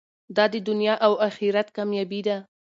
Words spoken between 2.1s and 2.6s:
ده.